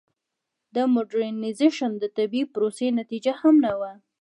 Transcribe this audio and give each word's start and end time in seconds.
د 0.75 0.77
موډرنیزېشن 0.93 1.91
د 1.99 2.03
طبیعي 2.17 2.51
پروسې 2.53 2.87
نتیجه 2.99 3.33
هم 3.41 3.55
نه 3.65 3.73
وه. 3.79 3.91